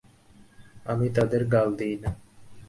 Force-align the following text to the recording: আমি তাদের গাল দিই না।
আমি 0.85 1.07
তাদের 1.09 1.41
গাল 1.45 1.69
দিই 1.79 1.95
না। 2.03 2.11